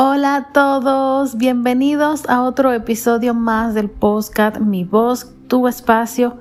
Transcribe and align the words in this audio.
Hola 0.00 0.36
a 0.36 0.52
todos, 0.52 1.36
bienvenidos 1.36 2.28
a 2.28 2.44
otro 2.44 2.72
episodio 2.72 3.34
más 3.34 3.74
del 3.74 3.90
podcast 3.90 4.60
Mi 4.60 4.84
voz, 4.84 5.34
tu 5.48 5.66
espacio. 5.66 6.36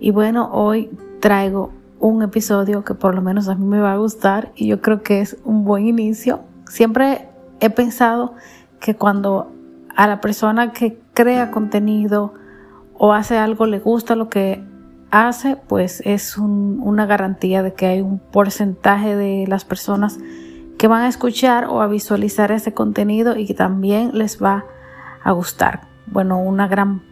Y 0.00 0.10
bueno, 0.10 0.50
hoy 0.52 0.90
traigo 1.18 1.72
un 1.98 2.22
episodio 2.22 2.84
que 2.84 2.92
por 2.92 3.14
lo 3.14 3.22
menos 3.22 3.48
a 3.48 3.54
mí 3.54 3.64
me 3.64 3.80
va 3.80 3.94
a 3.94 3.96
gustar 3.96 4.52
y 4.54 4.66
yo 4.66 4.82
creo 4.82 5.02
que 5.02 5.22
es 5.22 5.38
un 5.44 5.64
buen 5.64 5.86
inicio. 5.86 6.40
Siempre 6.68 7.26
he 7.60 7.70
pensado 7.70 8.34
que 8.80 8.94
cuando 8.94 9.50
a 9.96 10.06
la 10.06 10.20
persona 10.20 10.72
que 10.72 11.00
crea 11.14 11.50
contenido 11.52 12.34
o 12.98 13.14
hace 13.14 13.38
algo 13.38 13.64
le 13.64 13.78
gusta 13.78 14.14
lo 14.14 14.28
que 14.28 14.62
hace, 15.10 15.56
pues 15.56 16.02
es 16.04 16.36
una 16.36 17.06
garantía 17.06 17.62
de 17.62 17.72
que 17.72 17.86
hay 17.86 18.02
un 18.02 18.18
porcentaje 18.18 19.16
de 19.16 19.46
las 19.48 19.64
personas 19.64 20.18
que 20.80 20.88
van 20.88 21.02
a 21.02 21.08
escuchar 21.08 21.66
o 21.66 21.82
a 21.82 21.88
visualizar 21.88 22.50
ese 22.52 22.72
contenido 22.72 23.36
y 23.36 23.44
que 23.44 23.52
también 23.52 24.12
les 24.14 24.42
va 24.42 24.64
a 25.22 25.32
gustar. 25.32 25.82
Bueno, 26.06 26.40
una 26.40 26.68
gran, 26.68 27.02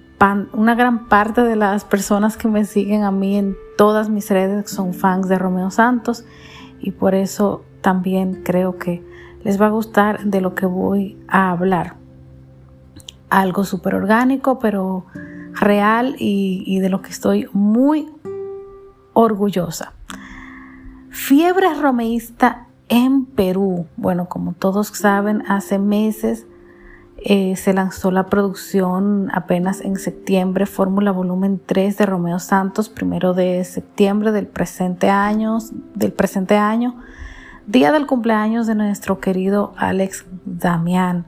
una 0.55 0.75
gran 0.75 1.07
parte 1.09 1.43
de 1.43 1.55
las 1.55 1.85
personas 1.85 2.39
que 2.39 2.49
me 2.49 2.65
siguen 2.65 3.03
a 3.03 3.11
mí 3.11 3.37
en 3.37 3.59
todas 3.77 4.09
mis 4.09 4.31
redes 4.31 4.71
son 4.71 4.95
fans 4.95 5.29
de 5.29 5.37
Romeo 5.37 5.71
Santos 5.71 6.25
y 6.81 6.93
por 6.93 7.15
eso 7.15 7.63
también 7.83 8.43
creo 8.43 8.79
que 8.79 9.05
les 9.45 9.61
va 9.61 9.67
a 9.67 9.71
gustar 9.71 10.25
de 10.25 10.41
lo 10.41 10.55
que 10.55 10.65
voy 10.65 11.19
a 11.29 11.51
hablar. 11.51 11.97
Algo 13.29 13.65
súper 13.65 13.95
orgánico, 13.95 14.59
pero 14.59 15.05
real 15.53 16.17
y, 16.19 16.63
y 16.65 16.81
de 16.81 16.89
lo 16.89 17.03
que 17.03 17.11
estoy 17.11 17.51
muy 17.53 18.09
orgullosa. 19.13 19.93
Fiebre 21.11 21.75
romeísta 21.75 22.68
en 22.89 23.27
Perú. 23.27 23.87
Bueno, 23.97 24.29
como 24.29 24.53
todos 24.53 24.89
saben, 24.89 25.43
hace 25.49 25.79
meses 25.79 26.47
eh, 27.19 27.57
se 27.57 27.73
lanzó 27.73 28.11
la 28.11 28.27
producción 28.27 29.29
apenas 29.35 29.81
en 29.81 29.97
septiembre, 29.97 30.67
Fórmula 30.67 31.11
Volumen 31.11 31.61
3 31.65 31.97
de 31.97 32.07
Romeo 32.07 32.39
Santos, 32.39 32.89
primero 32.89 33.35
de 33.35 33.65
septiembre 33.65 34.31
del 34.31 34.47
presente 34.47 35.11
año, 35.11 35.59
del 35.95 36.13
presente 36.13 36.57
año, 36.57 36.95
día 37.67 37.91
del 37.91 38.07
cumpleaños 38.07 38.69
de 38.69 38.77
nuestro 38.77 39.19
querido 39.19 39.73
Alex 39.77 40.27
Damián, 40.45 41.27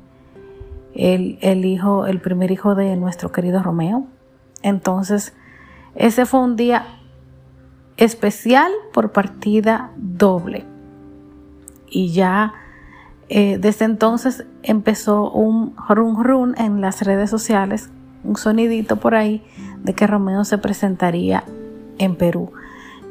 el, 0.94 1.38
el 1.40 1.64
hijo, 1.64 2.06
el 2.06 2.20
primer 2.20 2.52
hijo 2.52 2.76
de 2.76 2.94
nuestro 2.96 3.32
querido 3.32 3.60
Romeo. 3.60 4.06
Entonces, 4.62 5.34
ese 5.96 6.24
fue 6.24 6.40
un 6.40 6.54
día 6.54 6.86
especial 7.96 8.70
por 8.92 9.10
partida 9.10 9.90
doble 9.96 10.69
y 11.90 12.12
ya 12.12 12.54
eh, 13.28 13.58
desde 13.60 13.84
entonces 13.84 14.44
empezó 14.62 15.30
un 15.30 15.74
run 15.88 16.24
run 16.24 16.54
en 16.58 16.80
las 16.80 17.02
redes 17.02 17.30
sociales, 17.30 17.90
un 18.24 18.36
sonidito 18.36 18.96
por 18.96 19.14
ahí 19.14 19.42
de 19.82 19.94
que 19.94 20.06
Romeo 20.06 20.44
se 20.44 20.58
presentaría 20.58 21.44
en 21.98 22.16
Perú. 22.16 22.50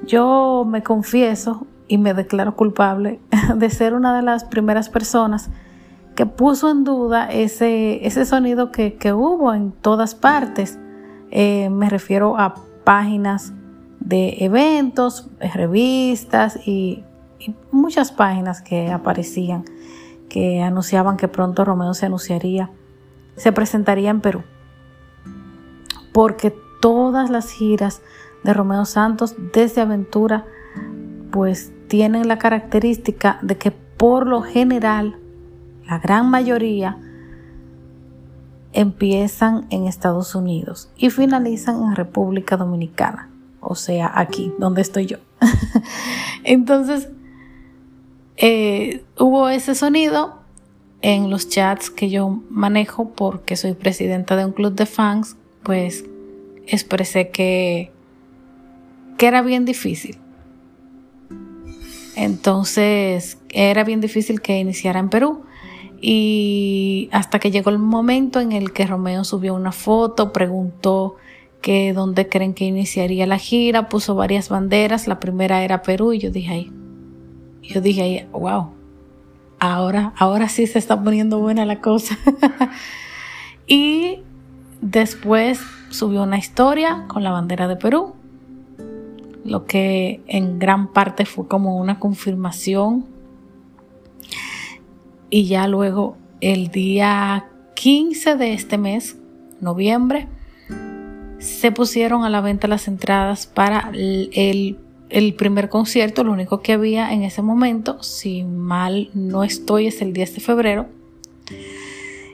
Yo 0.05 0.66
me 0.67 0.83
confieso 0.83 1.67
y 1.88 1.97
me 1.97 2.13
declaro 2.13 2.55
culpable 2.55 3.19
de 3.55 3.69
ser 3.69 3.94
una 3.94 4.16
de 4.16 4.21
las 4.21 4.44
primeras 4.44 4.89
personas 4.89 5.49
que 6.16 6.25
puso 6.25 6.69
en 6.69 6.83
duda 6.83 7.31
ese, 7.31 8.05
ese 8.05 8.25
sonido 8.25 8.71
que, 8.71 9.14
hubo 9.14 9.53
en 9.53 9.71
todas 9.71 10.16
partes. 10.16 10.77
Eh, 11.31 11.69
me 11.69 11.89
refiero 11.89 12.38
a 12.38 12.55
páginas 12.83 13.53
de 14.02 14.36
eventos, 14.39 15.30
revistas 15.39 16.59
y 16.67 17.05
y 17.40 17.56
muchas 17.72 18.12
páginas 18.12 18.62
que 18.62 18.92
aparecían 18.92 19.66
que 20.30 20.62
anunciaban 20.62 21.18
que 21.18 21.28
pronto 21.28 21.66
Romeo 21.66 21.94
se 21.94 22.06
anunciaría, 22.06 22.70
se 23.36 23.52
presentaría 23.52 24.11
en 24.11 24.22
Perú. 24.22 24.44
Porque 26.14 26.55
todas 26.80 27.30
las 27.30 27.52
giras 27.52 28.02
de 28.44 28.54
Romeo 28.54 28.86
Santos 28.86 29.36
desde 29.54 29.82
Aventura 29.82 30.45
pues 31.32 31.73
tienen 31.88 32.28
la 32.28 32.38
característica 32.38 33.39
de 33.42 33.58
que 33.58 33.72
por 33.72 34.28
lo 34.28 34.42
general 34.42 35.17
la 35.86 35.99
gran 35.99 36.30
mayoría 36.30 36.98
empiezan 38.72 39.66
en 39.72 39.88
Estados 39.88 40.36
Unidos 40.36 40.89
y 40.95 41.10
finalizan 41.10 41.82
en 41.83 41.95
República 41.95 42.55
Dominicana, 42.55 43.30
o 43.60 43.76
sea, 43.76 44.11
aquí 44.14 44.54
donde 44.60 44.82
estoy 44.82 45.08
yo. 45.08 45.17
Entonces, 46.44 47.10
eh, 48.42 49.04
hubo 49.17 49.50
ese 49.50 49.76
sonido 49.76 50.39
en 51.02 51.30
los 51.30 51.50
chats 51.50 51.89
que 51.89 52.10
yo 52.10 52.42
manejo 52.50 53.10
porque 53.10 53.58
soy 53.58 53.73
presidenta 53.73 54.38
de 54.38 54.45
un 54.45 54.54
club 54.54 54.76
de 54.76 54.86
fans, 54.86 55.36
pues 55.61 56.05
expresé 56.66 57.32
que, 57.32 57.92
que 59.17 59.28
era 59.28 59.42
bien 59.42 59.66
difícil. 59.66 60.17
Entonces 62.16 63.38
era 63.49 63.83
bien 63.83 63.99
difícil 63.99 64.42
que 64.42 64.58
iniciara 64.58 64.99
en 64.99 65.10
Perú. 65.10 65.44
Y 66.02 67.10
hasta 67.11 67.39
que 67.39 67.52
llegó 67.52 67.72
el 67.72 67.80
momento 67.80 68.39
en 68.39 68.54
el 68.54 68.72
que 68.72 68.88
Romeo 68.88 69.26
subió 69.26 69.54
una 69.54 69.73
foto, 69.73 70.32
preguntó 70.32 71.17
que 71.61 71.92
dónde 71.92 72.30
creen 72.30 72.54
que 72.54 72.64
iniciaría 72.64 73.28
la 73.28 73.38
gira, 73.38 73.89
puso 73.89 74.16
varias 74.16 74.48
banderas, 74.48 75.10
la 75.10 75.20
primera 75.20 75.61
era 75.61 75.82
Perú 75.82 76.14
y 76.14 76.20
yo 76.20 76.32
dije 76.32 76.54
ahí, 76.54 76.72
yo 77.69 77.81
dije, 77.81 78.27
wow, 78.31 78.71
ahora, 79.59 80.13
ahora 80.17 80.49
sí 80.49 80.65
se 80.65 80.80
está 80.80 81.02
poniendo 81.02 81.39
buena 81.39 81.65
la 81.65 81.81
cosa. 81.81 82.17
y 83.67 84.19
después 84.81 85.61
subió 85.89 86.23
una 86.23 86.39
historia 86.39 87.05
con 87.07 87.23
la 87.23 87.31
bandera 87.31 87.67
de 87.67 87.75
Perú, 87.75 88.15
lo 89.45 89.65
que 89.65 90.21
en 90.27 90.57
gran 90.57 90.91
parte 90.91 91.25
fue 91.25 91.47
como 91.47 91.77
una 91.77 91.99
confirmación. 91.99 93.05
Y 95.30 95.45
ya 95.45 95.67
luego, 95.67 96.17
el 96.41 96.69
día 96.69 97.49
15 97.75 98.36
de 98.36 98.53
este 98.53 98.80
mes, 98.80 99.15
noviembre, 99.61 100.27
se 101.37 101.71
pusieron 101.71 102.23
a 102.23 102.31
la 102.31 102.41
venta 102.41 102.67
las 102.67 102.87
entradas 102.87 103.45
para 103.45 103.91
el 103.93 104.80
el 105.09 105.33
primer 105.33 105.70
concierto, 105.70 106.23
lo 106.23 106.31
único 106.31 106.61
que 106.61 106.73
había 106.73 107.11
en 107.14 107.23
ese 107.23 107.42
momento, 107.42 108.02
si 108.03 108.43
mal 108.43 109.09
no 109.14 109.43
estoy, 109.43 109.87
es 109.87 110.02
el 110.02 110.14
10 110.14 110.36
de 110.36 110.42
febrero. 110.42 110.87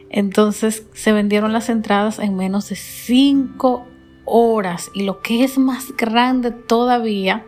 Entonces 0.09 0.84
se 0.94 1.12
vendieron 1.12 1.53
las 1.53 1.69
entradas 1.69 2.19
en 2.19 2.35
menos 2.35 2.69
de 2.69 2.75
5 2.75 3.85
horas. 4.25 4.91
Y 4.94 5.03
lo 5.03 5.22
que 5.22 5.44
es 5.44 5.58
más 5.58 5.96
grande 5.97 6.52
todavía 6.52 7.46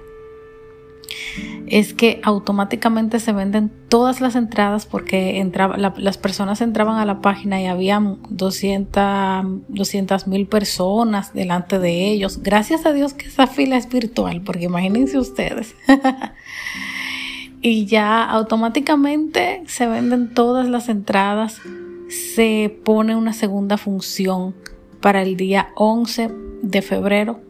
es 1.67 1.93
que 1.93 2.21
automáticamente 2.23 3.19
se 3.19 3.33
venden 3.33 3.71
todas 3.89 4.21
las 4.21 4.35
entradas 4.35 4.85
porque 4.85 5.39
entraba, 5.39 5.77
las 5.77 6.17
personas 6.17 6.61
entraban 6.61 6.97
a 6.97 7.05
la 7.05 7.21
página 7.21 7.61
y 7.61 7.65
había 7.65 8.01
200 8.29 10.27
mil 10.27 10.47
personas 10.47 11.33
delante 11.33 11.79
de 11.79 12.09
ellos. 12.09 12.41
Gracias 12.41 12.85
a 12.85 12.93
Dios 12.93 13.13
que 13.13 13.27
esa 13.27 13.47
fila 13.47 13.77
es 13.77 13.89
virtual, 13.89 14.41
porque 14.41 14.65
imagínense 14.65 15.19
ustedes. 15.19 15.75
y 17.61 17.85
ya 17.85 18.23
automáticamente 18.23 19.63
se 19.67 19.87
venden 19.87 20.33
todas 20.33 20.69
las 20.69 20.89
entradas. 20.89 21.61
Se 22.09 22.79
pone 22.85 23.15
una 23.15 23.33
segunda 23.33 23.77
función 23.77 24.55
para 25.01 25.21
el 25.21 25.35
día 25.35 25.69
11 25.75 26.31
de 26.61 26.81
febrero 26.81 27.41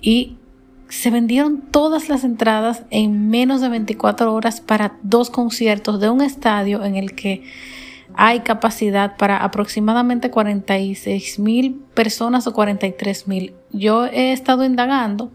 y 0.00 0.36
se 0.92 1.10
vendieron 1.10 1.62
todas 1.62 2.10
las 2.10 2.22
entradas 2.22 2.82
en 2.90 3.30
menos 3.30 3.62
de 3.62 3.70
24 3.70 4.34
horas 4.34 4.60
para 4.60 4.98
dos 5.02 5.30
conciertos 5.30 5.98
de 6.00 6.10
un 6.10 6.20
estadio 6.20 6.84
en 6.84 6.96
el 6.96 7.14
que 7.14 7.44
hay 8.14 8.40
capacidad 8.40 9.16
para 9.16 9.38
aproximadamente 9.38 10.30
46 10.30 11.38
mil 11.38 11.82
personas 11.94 12.46
o 12.46 12.52
43 12.52 13.26
mil. 13.26 13.54
Yo 13.72 14.04
he 14.04 14.32
estado 14.32 14.64
indagando. 14.64 15.30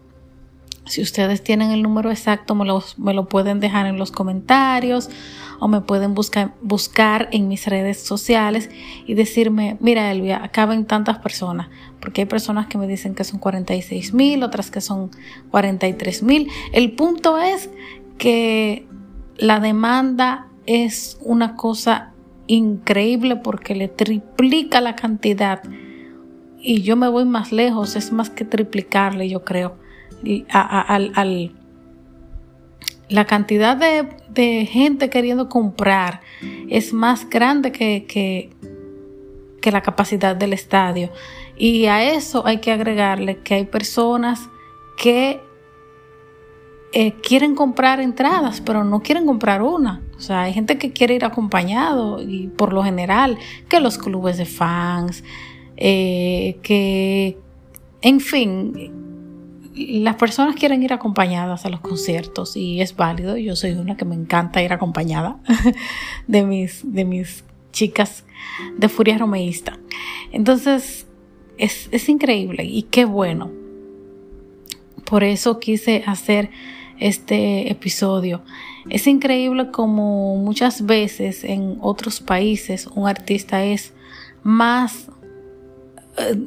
Si 0.88 1.02
ustedes 1.02 1.42
tienen 1.42 1.70
el 1.70 1.82
número 1.82 2.10
exacto, 2.10 2.54
me, 2.54 2.64
me 2.96 3.14
lo 3.14 3.28
pueden 3.28 3.60
dejar 3.60 3.86
en 3.86 3.98
los 3.98 4.10
comentarios 4.10 5.10
o 5.60 5.68
me 5.68 5.80
pueden 5.80 6.14
buscar, 6.14 6.54
buscar 6.62 7.28
en 7.32 7.48
mis 7.48 7.66
redes 7.66 8.00
sociales 8.00 8.70
y 9.06 9.14
decirme, 9.14 9.76
mira 9.80 10.10
Elvia, 10.10 10.42
acá 10.42 10.66
ven 10.66 10.86
tantas 10.86 11.18
personas, 11.18 11.68
porque 12.00 12.22
hay 12.22 12.26
personas 12.26 12.68
que 12.68 12.78
me 12.78 12.86
dicen 12.86 13.14
que 13.14 13.24
son 13.24 13.38
46 13.38 14.14
mil, 14.14 14.42
otras 14.42 14.70
que 14.70 14.80
son 14.80 15.10
43 15.50 16.22
mil. 16.22 16.48
El 16.72 16.92
punto 16.92 17.38
es 17.38 17.68
que 18.16 18.86
la 19.36 19.60
demanda 19.60 20.48
es 20.66 21.18
una 21.22 21.54
cosa 21.54 22.12
increíble 22.46 23.36
porque 23.36 23.74
le 23.74 23.88
triplica 23.88 24.80
la 24.80 24.96
cantidad 24.96 25.62
y 26.60 26.82
yo 26.82 26.96
me 26.96 27.08
voy 27.08 27.24
más 27.24 27.52
lejos, 27.52 27.94
es 27.94 28.10
más 28.10 28.30
que 28.30 28.44
triplicarle 28.44 29.28
yo 29.28 29.44
creo 29.44 29.76
la 33.08 33.24
cantidad 33.24 33.76
de, 33.76 34.66
gente 34.66 35.10
queriendo 35.10 35.48
comprar 35.48 36.20
es 36.68 36.92
más 36.92 37.28
grande 37.28 37.72
que, 37.72 38.04
que, 38.06 38.50
la 39.70 39.82
capacidad 39.82 40.34
del 40.34 40.54
estadio. 40.54 41.10
Y 41.58 41.86
a 41.86 42.02
eso 42.14 42.46
hay 42.46 42.56
que 42.58 42.72
agregarle 42.72 43.40
que 43.42 43.54
hay 43.54 43.66
personas 43.66 44.48
que 44.96 45.42
eh, 46.94 47.12
quieren 47.20 47.54
comprar 47.54 48.00
entradas, 48.00 48.62
pero 48.62 48.82
no 48.84 49.02
quieren 49.02 49.26
comprar 49.26 49.60
una. 49.60 50.00
O 50.16 50.20
sea, 50.20 50.42
hay 50.42 50.54
gente 50.54 50.78
que 50.78 50.92
quiere 50.92 51.14
ir 51.14 51.24
acompañado 51.26 52.22
y 52.22 52.48
por 52.48 52.72
lo 52.72 52.82
general 52.82 53.36
que 53.68 53.78
los 53.78 53.98
clubes 53.98 54.38
de 54.38 54.46
fans, 54.46 55.22
eh, 55.76 56.58
que, 56.62 57.36
en 58.00 58.20
fin, 58.20 59.07
las 60.00 60.16
personas 60.16 60.56
quieren 60.56 60.82
ir 60.82 60.92
acompañadas 60.92 61.64
a 61.64 61.68
los 61.68 61.80
conciertos 61.80 62.56
y 62.56 62.80
es 62.80 62.96
válido. 62.96 63.36
Yo 63.36 63.56
soy 63.56 63.72
una 63.72 63.96
que 63.96 64.04
me 64.04 64.14
encanta 64.14 64.62
ir 64.62 64.72
acompañada 64.72 65.36
de 66.26 66.42
mis, 66.42 66.80
de 66.84 67.04
mis 67.04 67.44
chicas 67.72 68.24
de 68.76 68.88
Furia 68.88 69.18
Romeísta. 69.18 69.78
Entonces, 70.32 71.06
es, 71.58 71.88
es 71.92 72.08
increíble 72.08 72.64
y 72.64 72.82
qué 72.82 73.04
bueno. 73.04 73.50
Por 75.04 75.24
eso 75.24 75.58
quise 75.58 76.02
hacer 76.06 76.50
este 76.98 77.70
episodio. 77.70 78.42
Es 78.90 79.06
increíble 79.06 79.70
como 79.70 80.36
muchas 80.36 80.86
veces 80.86 81.44
en 81.44 81.78
otros 81.80 82.20
países 82.20 82.86
un 82.94 83.06
artista 83.06 83.64
es 83.64 83.92
más 84.42 85.10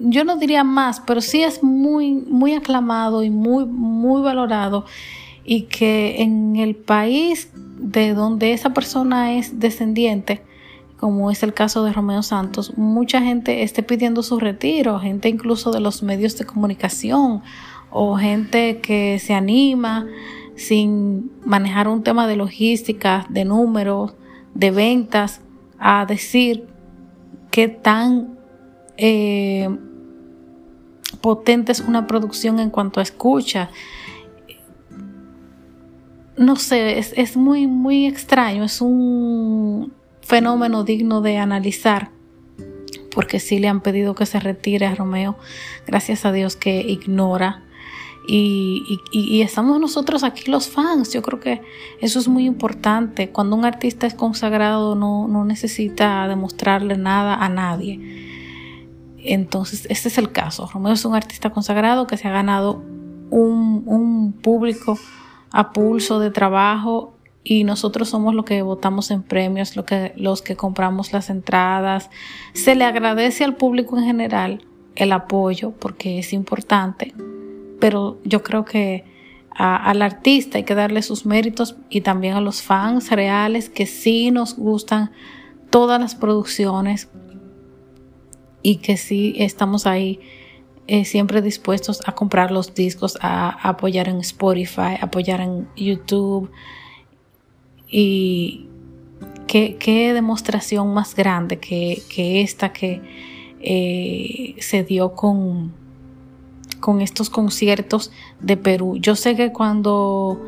yo 0.02 0.24
no 0.24 0.38
diría 0.38 0.64
más, 0.64 1.00
pero 1.02 1.22
sí 1.22 1.44
es 1.44 1.64
muy, 1.64 2.12
muy 2.14 2.54
aclamado 2.54 3.24
y 3.24 3.30
muy, 3.30 3.66
muy 3.66 4.22
valorado 4.22 4.86
y 5.44 5.64
que 5.64 6.22
en 6.22 6.56
el 6.56 6.76
país 6.76 7.50
de 7.54 8.14
donde 8.14 8.54
esa 8.54 8.74
persona 8.74 9.34
es 9.34 9.60
descendiente, 9.60 10.42
como 10.98 11.32
es 11.32 11.42
el 11.42 11.54
caso 11.54 11.84
de 11.84 11.94
Romeo 11.94 12.22
Santos, 12.22 12.78
mucha 12.78 13.22
gente 13.22 13.64
esté 13.64 13.82
pidiendo 13.82 14.22
su 14.22 14.40
retiro, 14.40 15.00
gente 15.00 15.30
incluso 15.30 15.72
de 15.72 15.80
los 15.80 16.04
medios 16.04 16.38
de 16.38 16.46
comunicación 16.46 17.42
o 17.90 18.16
gente 18.18 18.80
que 18.82 19.18
se 19.20 19.34
anima 19.34 20.06
sin 20.56 21.32
manejar 21.44 21.88
un 21.88 22.04
tema 22.04 22.28
de 22.28 22.36
logística, 22.36 23.26
de 23.30 23.46
números, 23.46 24.14
de 24.54 24.70
ventas, 24.70 25.42
a 25.80 26.06
decir 26.06 26.68
qué 27.50 27.68
tan 27.68 28.38
eh, 28.98 29.70
potente 31.22 31.72
es 31.72 31.82
una 31.82 32.08
producción 32.08 32.60
en 32.60 32.70
cuanto 32.70 33.00
a 33.00 33.04
escucha. 33.04 33.70
No 36.38 36.56
sé, 36.56 36.98
es, 36.98 37.38
muy, 37.38 37.68
muy 37.68 38.08
extraño, 38.08 38.64
es 38.64 38.82
un 38.82 39.94
fenómeno 40.22 40.84
digno 40.84 41.22
de 41.22 41.38
analizar, 41.38 42.10
porque 43.14 43.40
sí 43.40 43.60
le 43.60 43.68
han 43.68 43.82
pedido 43.82 44.16
que 44.16 44.26
se 44.26 44.40
retire 44.40 44.86
a 44.86 44.96
Romeo, 44.96 45.38
gracias 45.86 46.26
a 46.26 46.32
Dios 46.32 46.56
que 46.56 46.82
ignora. 46.82 47.64
Y, 48.28 49.00
y, 49.12 49.42
estamos 49.42 49.80
nosotros 49.80 50.24
aquí 50.24 50.50
los 50.50 50.70
fans, 50.70 51.12
yo 51.12 51.22
creo 51.22 51.40
que 51.40 51.62
eso 52.02 52.20
es 52.20 52.28
muy 52.28 52.46
importante. 52.46 53.30
Cuando 53.30 53.56
un 53.56 53.66
artista 53.66 54.08
es 54.08 54.14
consagrado 54.14 54.96
no, 54.96 55.28
no 55.28 55.44
necesita 55.44 56.28
demostrarle 56.28 56.98
nada 56.98 57.36
a 57.36 57.50
nadie 57.50 58.32
entonces, 59.26 59.88
este 59.90 60.08
es 60.10 60.18
el 60.18 60.32
caso. 60.32 60.70
Romeo 60.74 60.94
es 60.94 61.06
un 61.06 61.16
artista 61.16 61.50
consagrado 61.52 62.08
que 62.08 62.18
se 62.18 62.28
ha 62.28 62.32
ganado 62.32 62.82
un, 63.30 64.36
público 64.42 64.98
a 65.52 65.72
pulso 65.72 66.20
de 66.20 66.32
trabajo 66.32 67.14
y 67.44 67.64
nosotros 67.64 68.10
somos 68.10 68.34
los 68.34 68.46
que 68.46 68.62
votamos 68.62 69.12
en 69.12 69.24
premios, 69.24 69.74
que, 69.86 70.14
los 70.16 70.42
que 70.42 70.56
compramos 70.56 71.14
las 71.14 71.30
entradas. 71.30 72.10
Se 72.54 72.76
le 72.76 72.86
agradece 72.86 73.44
al 73.44 73.56
público 73.56 73.98
en 73.98 74.06
general 74.06 74.66
el 74.96 75.12
apoyo 75.12 75.72
porque 75.72 76.20
es 76.20 76.34
importante, 76.34 77.14
pero 77.80 78.20
yo 78.24 78.44
creo 78.44 78.66
que 78.66 79.06
al 79.54 80.02
artista 80.02 80.58
hay 80.58 80.64
que 80.64 80.76
darle 80.76 81.02
sus 81.02 81.26
méritos 81.26 81.76
y 81.90 82.02
también 82.02 82.36
a 82.36 82.42
los 82.42 82.62
fans 82.62 83.12
reales 83.12 83.70
que 83.70 83.86
sí 83.86 84.32
nos 84.32 84.56
gustan 84.56 85.12
todas 85.70 86.00
las 86.00 86.16
producciones 86.16 87.10
y 88.62 88.78
que 88.78 88.98
sí 88.98 89.34
estamos 89.38 89.88
ahí 89.88 90.20
eh, 90.88 91.06
siempre 91.06 91.42
dispuestos 91.42 92.02
a 92.06 92.14
comprar 92.14 92.52
los 92.52 92.74
discos, 92.74 93.18
a, 93.22 93.50
apoyar 93.68 94.10
en 94.10 94.18
Spotify, 94.18 94.98
apoyar 95.00 95.42
en 95.42 95.68
YouTube. 95.76 96.52
Y 97.88 98.68
qué, 99.48 100.12
demostración 100.14 100.94
más 100.94 101.16
grande 101.16 101.60
que, 101.60 102.02
esta 102.42 102.74
que 102.74 103.02
eh, 103.62 104.56
se 104.60 104.84
dio 104.84 105.14
con, 105.14 105.72
con 106.80 107.02
estos 107.02 107.30
conciertos 107.30 108.12
de 108.40 108.58
Perú. 108.58 108.98
Yo 108.98 109.16
sé 109.16 109.36
que 109.36 109.54
cuando 109.54 110.42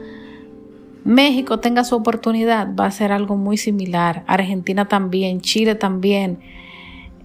México 1.06 1.60
tenga 1.60 1.84
su 1.84 1.96
oportunidad 1.96 2.76
va 2.76 2.88
a 2.88 2.92
ser 2.92 3.12
algo 3.12 3.38
muy 3.38 3.58
similar. 3.58 4.24
Argentina 4.28 4.88
también, 4.88 5.42
Chile 5.42 5.76
también. 5.76 6.40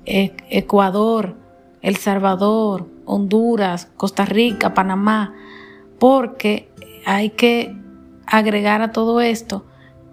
Ecuador, 0.08 1.36
El 1.82 1.96
Salvador, 1.96 2.86
Honduras, 3.04 3.86
Costa 3.96 4.24
Rica, 4.24 4.74
Panamá, 4.74 5.34
porque 5.98 6.70
hay 7.04 7.30
que 7.30 7.76
agregar 8.26 8.82
a 8.82 8.92
todo 8.92 9.20
esto 9.20 9.64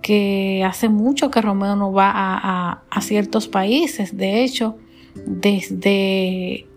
que 0.01 0.63
hace 0.63 0.87
mucho 0.87 1.31
que 1.31 1.41
Romeo 1.41 1.75
no 1.75 1.91
va 1.91 2.11
a, 2.13 3.01
ciertos 3.01 3.47
países. 3.47 4.15
De 4.15 4.43
hecho, 4.43 4.77
desde 5.25 6.67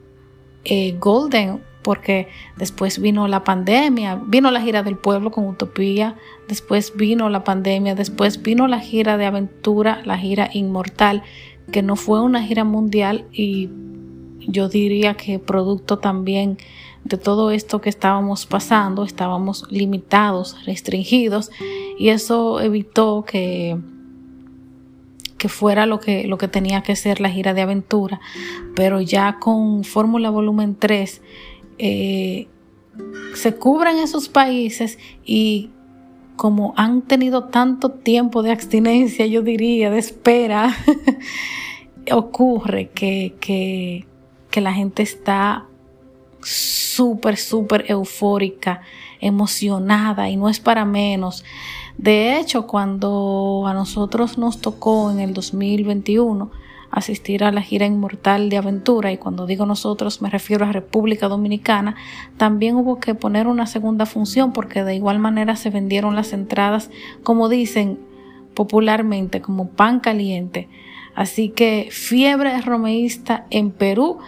eh, 0.64 0.96
Golden, 0.98 1.60
porque 1.82 2.28
después 2.56 3.00
vino 3.00 3.28
la 3.28 3.44
pandemia, 3.44 4.20
vino 4.26 4.50
la 4.50 4.60
gira 4.60 4.82
del 4.82 4.96
pueblo 4.96 5.30
con 5.30 5.46
Utopía, 5.46 6.16
después 6.48 6.96
vino 6.96 7.28
la 7.28 7.44
pandemia, 7.44 7.94
después 7.94 8.42
vino 8.42 8.66
la 8.66 8.80
gira 8.80 9.16
de 9.16 9.26
aventura, 9.26 10.00
la 10.04 10.18
gira 10.18 10.48
inmortal, 10.52 11.22
que 11.72 11.82
no 11.82 11.96
fue 11.96 12.22
una 12.22 12.42
gira 12.42 12.64
mundial 12.64 13.26
y 13.32 13.68
yo 14.40 14.68
diría 14.68 15.14
que 15.14 15.38
producto 15.38 15.98
también 15.98 16.58
de 17.04 17.16
todo 17.16 17.50
esto 17.50 17.80
que 17.80 17.88
estábamos 17.88 18.46
pasando, 18.46 19.04
estábamos 19.04 19.66
limitados, 19.70 20.56
restringidos 20.64 21.50
y 21.98 22.08
eso 22.08 22.60
evitó 22.60 23.24
que 23.24 23.78
que 25.38 25.48
fuera 25.48 25.86
lo 25.86 26.00
que, 26.00 26.26
lo 26.26 26.36
que 26.36 26.48
tenía 26.48 26.82
que 26.82 26.96
ser 26.96 27.20
la 27.20 27.30
gira 27.30 27.54
de 27.54 27.62
aventura, 27.62 28.20
pero 28.74 29.00
ya 29.00 29.38
con 29.38 29.84
Fórmula 29.84 30.30
Volumen 30.30 30.74
3 30.74 31.22
eh, 31.78 32.48
se 33.34 33.54
cubren 33.54 33.98
esos 33.98 34.28
países 34.28 34.98
y 35.24 35.70
como 36.38 36.72
han 36.76 37.02
tenido 37.02 37.44
tanto 37.44 37.90
tiempo 37.90 38.44
de 38.44 38.52
abstinencia, 38.52 39.26
yo 39.26 39.42
diría, 39.42 39.90
de 39.90 39.98
espera, 39.98 40.72
ocurre 42.12 42.90
que, 42.94 43.34
que, 43.40 44.06
que 44.48 44.60
la 44.60 44.72
gente 44.72 45.02
está 45.02 45.66
súper, 46.40 47.36
súper 47.36 47.86
eufórica, 47.88 48.82
emocionada 49.20 50.30
y 50.30 50.36
no 50.36 50.48
es 50.48 50.60
para 50.60 50.84
menos. 50.84 51.44
De 51.96 52.38
hecho, 52.38 52.68
cuando 52.68 53.64
a 53.66 53.74
nosotros 53.74 54.38
nos 54.38 54.60
tocó 54.60 55.10
en 55.10 55.18
el 55.18 55.34
2021, 55.34 56.52
asistir 56.90 57.44
a 57.44 57.52
la 57.52 57.62
gira 57.62 57.86
inmortal 57.86 58.48
de 58.48 58.56
aventura 58.56 59.12
y 59.12 59.18
cuando 59.18 59.46
digo 59.46 59.66
nosotros 59.66 60.22
me 60.22 60.30
refiero 60.30 60.64
a 60.64 60.72
República 60.72 61.28
Dominicana, 61.28 61.96
también 62.36 62.76
hubo 62.76 62.98
que 62.98 63.14
poner 63.14 63.46
una 63.46 63.66
segunda 63.66 64.06
función 64.06 64.52
porque 64.52 64.84
de 64.84 64.94
igual 64.94 65.18
manera 65.18 65.56
se 65.56 65.70
vendieron 65.70 66.16
las 66.16 66.32
entradas 66.32 66.90
como 67.22 67.48
dicen 67.48 67.98
popularmente 68.54 69.40
como 69.40 69.68
pan 69.68 70.00
caliente. 70.00 70.68
Así 71.14 71.48
que 71.48 71.88
fiebre 71.90 72.60
romeísta 72.60 73.46
en 73.50 73.70
Perú 73.70 74.18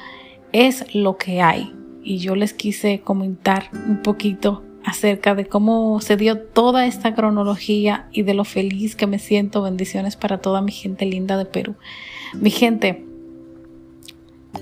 es 0.52 0.94
lo 0.94 1.16
que 1.16 1.42
hay. 1.42 1.74
Y 2.02 2.18
yo 2.18 2.34
les 2.34 2.52
quise 2.54 3.00
comentar 3.00 3.70
un 3.72 4.02
poquito 4.02 4.62
acerca 4.84 5.34
de 5.34 5.46
cómo 5.46 6.00
se 6.00 6.16
dio 6.16 6.38
toda 6.38 6.86
esta 6.86 7.14
cronología 7.14 8.08
y 8.12 8.22
de 8.22 8.34
lo 8.34 8.44
feliz 8.44 8.96
que 8.96 9.06
me 9.06 9.18
siento. 9.18 9.62
Bendiciones 9.62 10.16
para 10.16 10.38
toda 10.38 10.62
mi 10.62 10.72
gente 10.72 11.06
linda 11.06 11.36
de 11.36 11.44
Perú. 11.44 11.74
Mi 12.34 12.50
gente, 12.50 13.06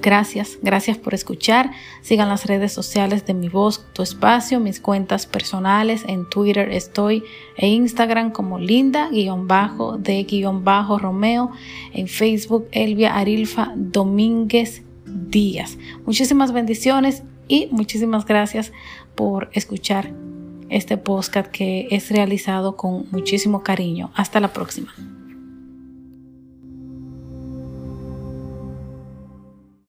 Gracias, 0.02 0.58
gracias 0.62 0.98
por 0.98 1.14
escuchar. 1.14 1.70
Sigan 2.02 2.28
las 2.28 2.44
redes 2.46 2.72
sociales 2.72 3.26
de 3.26 3.34
Mi 3.34 3.48
Voz, 3.48 3.84
Tu 3.94 4.02
Espacio, 4.02 4.60
mis 4.60 4.78
cuentas 4.80 5.26
personales. 5.26 6.04
En 6.06 6.28
Twitter 6.28 6.70
estoy 6.70 7.24
e 7.56 7.68
Instagram 7.68 8.30
como 8.30 8.58
Linda-de-Romeo. 8.58 11.50
En 11.94 12.06
Facebook 12.06 12.68
Elvia 12.70 13.16
Arilfa 13.16 13.72
Domínguez 13.76 14.82
Díaz. 15.06 15.78
Muchísimas 16.04 16.52
bendiciones 16.52 17.22
y 17.48 17.68
muchísimas 17.70 18.26
gracias 18.26 18.72
por 19.18 19.50
escuchar 19.52 20.14
este 20.70 20.96
podcast 20.96 21.50
que 21.50 21.88
es 21.90 22.08
realizado 22.08 22.76
con 22.76 23.08
muchísimo 23.10 23.64
cariño. 23.64 24.12
Hasta 24.14 24.38
la 24.38 24.52
próxima. 24.52 24.94